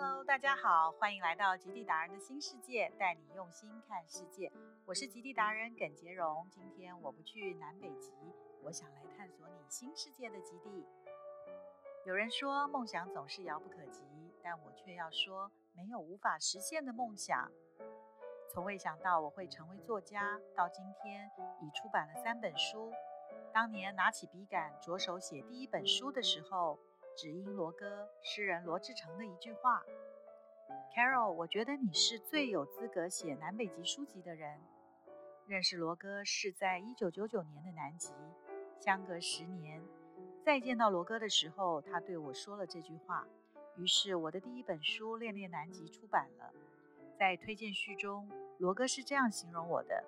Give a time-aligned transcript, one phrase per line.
[0.00, 4.52] Hello，大家好，欢迎来到极地达人的新世界，带你用心看世界。
[4.86, 6.46] 我是极地达人耿杰荣。
[6.52, 8.12] 今天我不去南北极，
[8.62, 10.86] 我想来探索你新世界的极地。
[12.06, 14.04] 有人说梦想总是遥不可及，
[14.40, 17.50] 但我却要说，没有无法实现的梦想。
[18.48, 21.28] 从未想到我会成为作家，到今天
[21.60, 22.92] 已出版了三本书。
[23.52, 26.78] 当年拿起笔杆着手写第一本书的时候。
[27.18, 29.82] 只因罗哥诗人罗志诚的一句话
[30.94, 34.60] ，Carol，我觉得你是最有资格写南北极书籍的人。
[35.48, 38.12] 认识罗哥是在一九九九年的南极，
[38.78, 39.82] 相隔十年，
[40.44, 43.26] 再见到罗哥的时候，他对我说了这句话。
[43.76, 46.52] 于是我的第一本书《恋恋南极》出版了。
[47.18, 50.04] 在推荐序中，罗哥是这样形容我的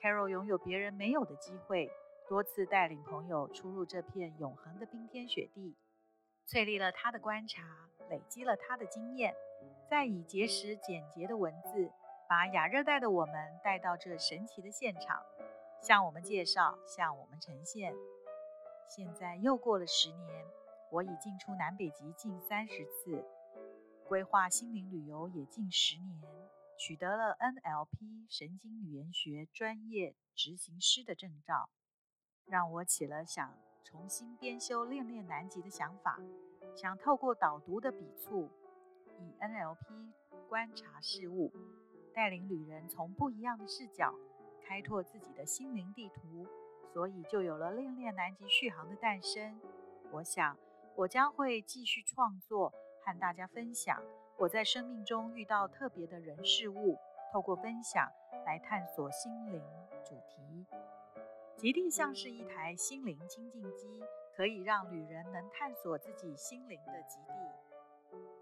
[0.00, 1.90] ：Carol 拥有别人没有的机会，
[2.26, 5.76] 多次带领朋友出入这片永恒的冰天雪地。
[6.48, 7.64] 淬砺了他的观察，
[8.08, 9.34] 累积了他的经验，
[9.90, 11.90] 再以结实简洁的文字，
[12.28, 15.20] 把亚热带的我们带到这神奇的现场，
[15.80, 17.92] 向我们介绍，向我们呈现。
[18.88, 20.46] 现在又过了十年，
[20.92, 23.24] 我已进出南北极近三十次，
[24.06, 26.22] 规划心灵旅游也近十年，
[26.78, 31.70] 取得了 NLP 神经语言学专业执行师的证照，
[32.44, 33.58] 让我起了想。
[33.86, 36.18] 重新编修《恋恋南极》的想法，
[36.74, 38.50] 想透过导读的笔触，
[39.20, 40.10] 以 NLP
[40.48, 41.52] 观察事物，
[42.12, 44.12] 带领旅人从不一样的视角
[44.60, 46.44] 开拓自己的心灵地图，
[46.92, 49.56] 所以就有了《恋恋南极》续航的诞生。
[50.10, 50.58] 我想，
[50.96, 52.72] 我将会继续创作，
[53.04, 54.02] 和大家分享
[54.36, 56.98] 我在生命中遇到特别的人事物，
[57.32, 58.10] 透过分享
[58.44, 59.62] 来探索心灵
[60.04, 60.66] 主题。
[61.56, 64.04] 极地像是一台心灵清净机，
[64.36, 67.32] 可以让旅人能探索自己心灵的极地。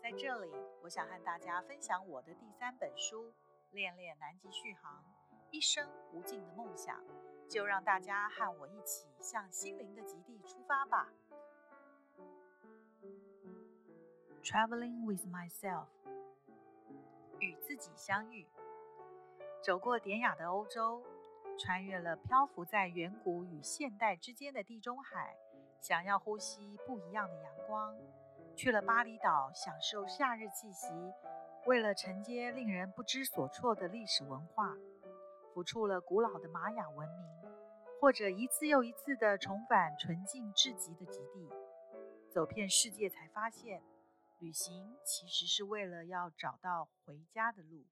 [0.03, 0.51] 在这里，
[0.83, 3.31] 我想和大家分享我的第三本书
[3.71, 5.05] 《恋恋南极续航：
[5.53, 7.01] 一生无尽的梦想》，
[7.49, 11.09] 就让大家和我一起向心灵的极地出发吧。
[14.43, 15.87] Traveling with myself，
[17.39, 18.45] 与自己相遇，
[19.63, 21.01] 走过典雅的欧洲。
[21.57, 25.37] 穿越了漂浮在远古与现代之间的地中海，
[25.81, 27.95] 想要呼吸不一样的阳光；
[28.57, 30.89] 去了巴厘岛，享受夏日气息；
[31.67, 34.75] 为了承接令人不知所措的历史文化，
[35.53, 37.51] 浮出了古老的玛雅文明；
[38.01, 41.49] 或者一次又一次地重返纯净至极的极地，
[42.31, 43.81] 走遍世界，才发现，
[44.41, 47.85] 旅行其实是为了要找到回家的路。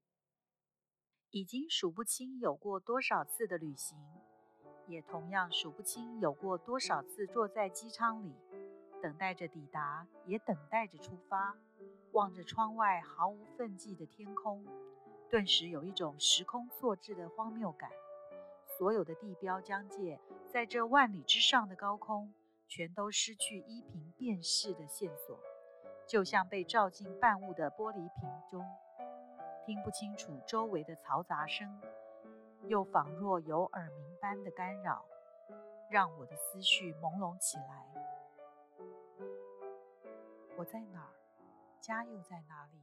[1.33, 3.99] 已经数不清有过多少次的旅行，
[4.87, 8.35] 也同样数不清有过多少次坐在机舱里，
[9.01, 11.57] 等待着抵达，也等待着出发。
[12.11, 14.63] 望着窗外毫无痕迹的天空，
[15.31, 17.91] 顿时有一种时空错置的荒谬感。
[18.77, 22.35] 所有的地标疆界，在这万里之上的高空，
[22.69, 25.41] 全都失去依凭辨识的线索，
[26.07, 28.63] 就像被照进半雾的玻璃瓶中。
[29.65, 31.81] 听不清楚周围的嘈杂声，
[32.67, 35.05] 又仿若有耳鸣般的干扰，
[35.89, 37.87] 让我的思绪朦胧起来。
[40.57, 41.15] 我在哪儿？
[41.81, 42.83] 家又在哪里？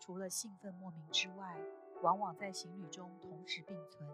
[0.00, 1.58] 除了兴奋莫名之外，
[2.02, 4.08] 往往在行旅中同时并存。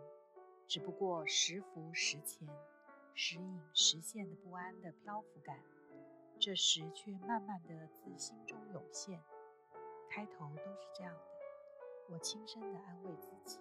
[0.68, 2.48] 只不过时浮时潜，
[3.14, 5.58] 时隐时现的不安的漂浮感，
[6.38, 9.20] 这时却慢慢的自心中涌现。
[10.08, 11.12] 开头都是这样。
[12.12, 13.60] 我轻声地安慰自己，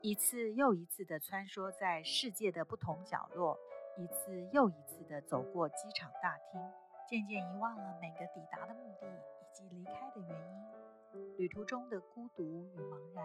[0.00, 3.56] 一次又一次地穿梭在世界的不同角落，
[3.96, 6.60] 一次又一次地走过机场大厅，
[7.08, 11.36] 渐渐遗忘了每个抵达的目的以及离开的原因。
[11.38, 13.24] 旅途中的孤独与茫然，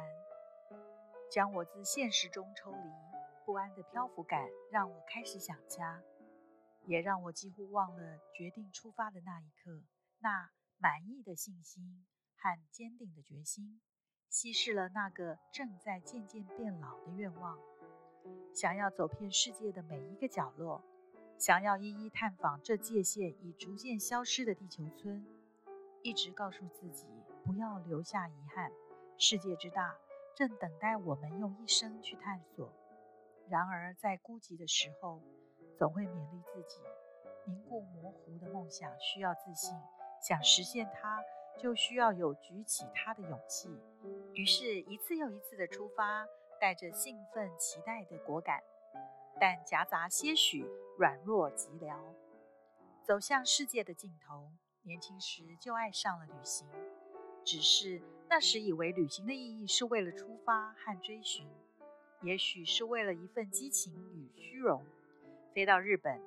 [1.32, 2.92] 将我自现实中抽离，
[3.44, 6.00] 不安的漂浮感让我开始想家，
[6.86, 9.82] 也让我几乎忘了决定出发的那一刻，
[10.20, 12.06] 那满意的信心
[12.38, 13.82] 和坚定的决心。
[14.31, 17.59] 稀释了那个正在渐渐变老的愿望，
[18.53, 20.81] 想要走遍世界的每一个角落，
[21.37, 25.28] 想要一一探访这界限已逐渐消失的地球村，
[26.01, 27.07] 一直告诉自己
[27.43, 28.72] 不要留下遗憾。
[29.17, 29.97] 世界之大，
[30.33, 32.72] 正等待我们用一生去探索。
[33.49, 35.22] 然而在孤寂的时候，
[35.78, 36.79] 总会勉励自己，
[37.45, 39.78] 凝固模糊的梦想需要自信，
[40.22, 41.22] 想实现它。
[41.58, 43.70] 就需要有举起它的勇气。
[44.34, 46.26] 于是，一次又一次的出发，
[46.59, 48.62] 带着兴奋、期待的果敢，
[49.40, 50.66] 但夹杂些许
[50.98, 51.98] 软弱寂寥，
[53.03, 54.52] 走向世界的尽头。
[54.84, 56.68] 年轻时就爱上了旅行，
[57.44, 61.48] 只是那时以为旅行的意义是为了出发和追寻，
[62.22, 64.84] 也许是为了一份激情与虚荣。
[65.53, 66.20] 飞到日本，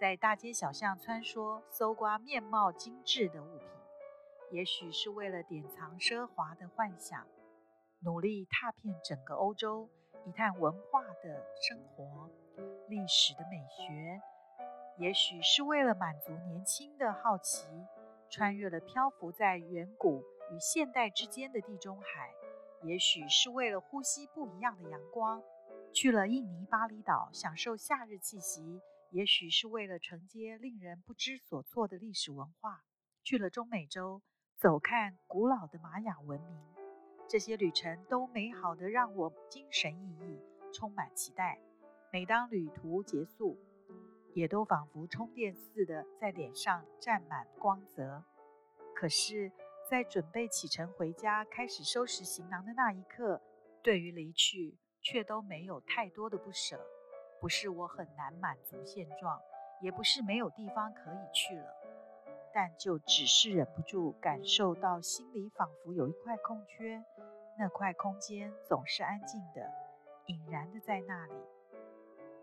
[0.00, 3.68] 在大街小巷穿梭，搜刮面貌精致的物品；
[4.50, 7.26] 也许是为了典藏奢华的幻想，
[8.00, 9.90] 努力踏遍整个欧洲，
[10.26, 12.30] 一探文化的生活、
[12.88, 14.18] 历史的美学；
[14.96, 17.66] 也许是为了满足年轻的好奇，
[18.30, 22.30] 穿越了漂浮在远古与现代之间的地中海；
[22.82, 25.42] 也许是为了呼吸不一样的阳光。
[25.92, 28.80] 去了印尼巴厘岛，享受夏日气息；
[29.10, 32.82] 也许是为了承接令人不知所措的历史文化。
[33.24, 34.22] 去了中美洲，
[34.60, 36.58] 走看古老的玛雅文明。
[37.28, 41.60] 这些旅程都美好的让我精神奕奕，充满期待。
[42.12, 43.56] 每当旅途结束，
[44.34, 48.24] 也都仿佛充电似的在脸上沾满光泽。
[48.96, 49.52] 可是，
[49.88, 53.40] 在准备启程回家，开始收拾行囊的那一刻，
[53.80, 54.76] 对于离去。
[55.00, 56.84] 却都没有太多的不舍，
[57.40, 59.40] 不是我很难满足现状，
[59.80, 61.72] 也不是没有地方可以去了，
[62.52, 67.02] 但就只是忍不住感受到心里仿佛有一块空缺，
[67.58, 69.70] 那块空间总是安静的、
[70.26, 71.34] 隐然的在那里，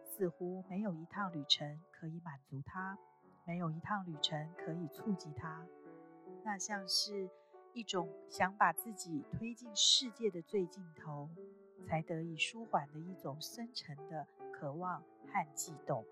[0.03, 2.97] 似乎没有一趟旅程可以满足它，
[3.45, 5.65] 没有一趟旅程可以触及它，
[6.43, 7.29] 那像是
[7.73, 11.29] 一种想把自己推进世界的最尽头。
[11.85, 16.03] 才得以舒缓的一种深沉的渴望和悸动。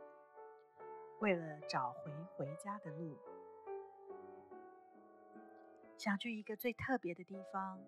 [1.20, 3.18] 为了找回回家的路，
[5.98, 7.80] 想去一个最特别的地方，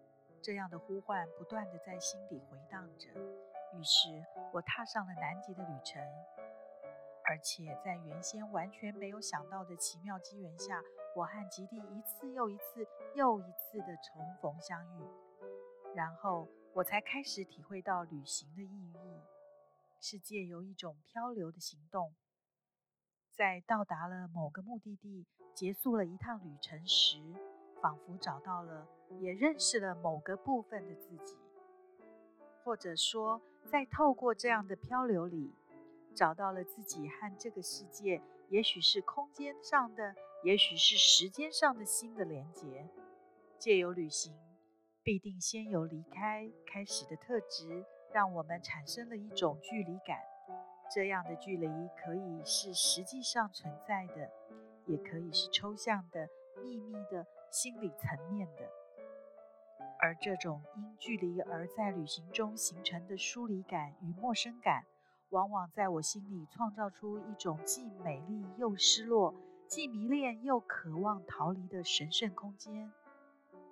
[0.42, 3.10] 这样的呼唤不断的在心底回荡着。
[3.74, 6.02] 于是我踏上了南极的旅程，
[7.25, 10.81] 而且在原先完全没有想到的奇妙机缘下，
[11.16, 15.04] 我和极地一次又一次又一次的重逢相遇，
[15.96, 16.48] 然后。
[16.75, 19.22] 我才开始体会到旅行的意义，
[20.01, 22.13] 是借由一种漂流的行动，
[23.31, 27.18] 在到达了某个目的地、结束了一趟旅程时，
[27.86, 28.88] 仿佛找到了，
[29.20, 31.38] 也认识了某个部分的自己，
[32.64, 35.54] 或者说，在透过这样的漂流里，
[36.16, 42.90] 找到了自己和这个世界，也许是空间上的，也许是时间上的新的连结，
[43.60, 44.36] 借由旅行。
[45.04, 50.18] 必定先由离开开始的特质，让我们产生了一种距离感。
[50.92, 51.68] 这样的距离
[52.04, 54.32] 可以是实际上存在的，
[54.88, 56.28] 也可以是抽象的、
[56.64, 58.69] 秘密的、心理层面的。
[59.98, 64.84] 而这种因距离而在旅行中形成的疏离感与陌生感，
[65.30, 69.34] 往往在我心里创造出一种既美丽又失落、
[69.69, 72.92] 既迷恋又渴望逃离的神圣空间。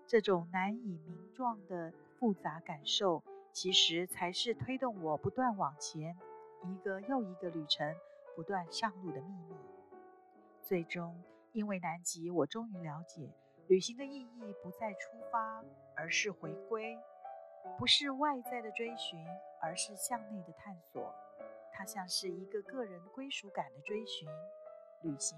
[0.08, 3.22] 这种难以名状的复杂感受，
[3.52, 6.16] 其实才是推动我不断往前，
[6.64, 7.94] 一个又一个旅程
[8.34, 9.56] 不断上路的秘密。
[10.62, 11.22] 最终，
[11.52, 13.30] 因为南极，我终于了解，
[13.74, 15.66] 旅行的意义不在出发，
[15.96, 16.96] 而是回归；
[17.76, 19.18] 不是外在的追寻，
[19.60, 21.12] 而是向内的探索。
[21.72, 24.30] 它像是一个个人归属感的追寻。
[25.02, 25.36] 旅行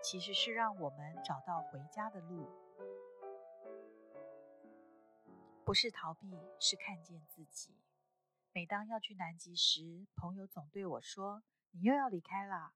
[0.00, 2.46] 其实是让我们找到回家的路。
[5.64, 7.74] 不是逃避，是看见自己。
[8.52, 11.42] 每当要去南极时，朋友总对我说
[11.74, 12.74] ：“你又要离开啦。”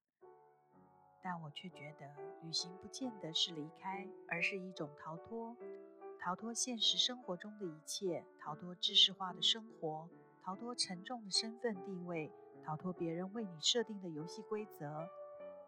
[1.28, 2.06] 但我却觉得，
[2.40, 5.56] 旅行不见得是离开，而是一种逃脱，
[6.20, 10.08] 逃脱现实生活中的一切，逃脱知识化的生活，
[10.44, 12.30] 逃脱沉重的身份地位，
[12.64, 15.08] 逃脱别人为你设定的游戏规则。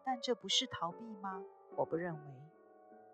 [0.05, 1.43] 但这不是逃避吗？
[1.75, 2.33] 我不认为，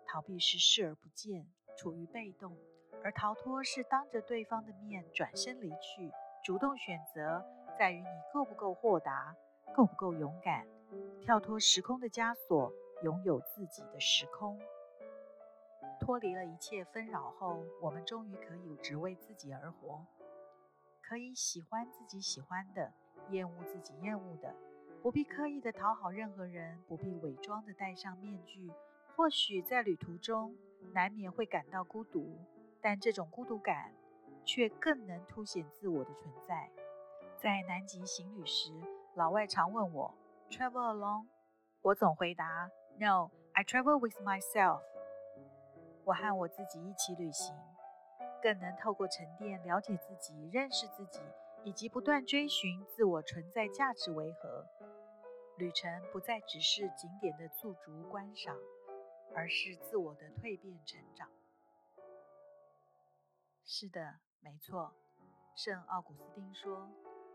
[0.06, 1.44] 逃避是视而不见，
[1.76, 2.56] 处于被动。
[3.02, 6.12] 而逃脱是当着对方的面转身离去，
[6.44, 7.44] 主动选择
[7.76, 9.34] 在于你够不够豁达，
[9.74, 10.64] 够不够勇敢，
[11.20, 14.58] 跳脱时空的枷锁，拥有自己的时空。
[16.00, 20.04] 脱离了一切纷扰后，我们终于可以只为自己而活，
[21.02, 22.92] 可以喜欢自己喜欢的，
[23.30, 24.54] 厌恶自己厌恶的，
[25.02, 28.70] 不必刻意的讨好任何人，不必伪装的戴上面具。
[29.16, 30.54] 或许在旅途中
[30.92, 32.38] 难免会感到孤独。
[32.82, 33.92] 但这种孤独感
[34.44, 36.70] 却更能凸显自我的存在。
[37.36, 38.70] 在南极行旅时，
[39.14, 40.14] 老外常问我
[40.50, 41.26] ：“Travel alone？”
[41.82, 44.82] 我总回答：“No, I travel with myself。”
[46.04, 47.54] 我和我自己一起旅行，
[48.42, 51.20] 更能透过沉淀了解自己、认识自己，
[51.64, 54.66] 以及不断追寻自我存在价值为何。
[55.56, 58.56] 旅程不再只是景点的驻足观赏，
[59.34, 61.28] 而是自我的蜕变成长。
[63.64, 64.94] 是的，没错。
[65.56, 66.88] 圣奥古斯丁说：“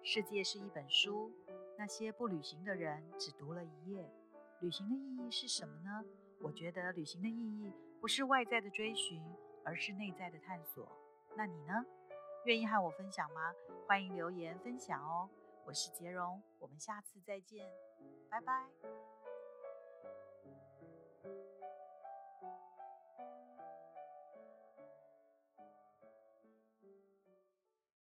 [0.03, 1.31] 世界是一本书，
[1.77, 4.09] 那些不旅行的人只读了一页。
[4.59, 6.03] 旅行的意义是什么呢？
[6.39, 9.21] 我觉得旅行的意义不是外在的追寻，
[9.63, 10.87] 而是内在的探索。
[11.35, 11.85] 那你呢？
[12.45, 13.53] 愿意和我分享吗？
[13.87, 15.29] 欢迎留言分享哦。
[15.65, 17.69] 我是杰荣，我们下次再见，
[18.29, 19.20] 拜拜。